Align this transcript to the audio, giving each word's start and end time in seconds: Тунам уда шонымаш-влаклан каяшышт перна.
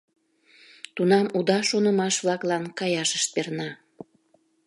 Тунам 0.95 1.27
уда 1.37 1.59
шонымаш-влаклан 1.69 2.63
каяшышт 2.79 3.29
перна. 3.33 3.69